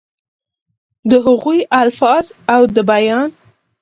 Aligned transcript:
دَ 1.05 1.11
هغوي 1.13 1.65
الفاظ 1.73 2.31
او 2.49 2.65
دَ 2.65 2.79
بيان 2.85 3.31